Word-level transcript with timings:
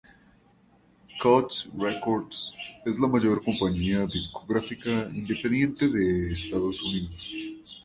Koch 1.21 1.53
Records 1.79 2.55
es 2.87 2.99
la 2.99 3.07
mayor 3.07 3.43
compañía 3.43 4.07
discográfica 4.07 4.89
independiente 5.13 5.87
de 5.89 6.33
Estados 6.33 6.81
Unidos. 6.81 7.79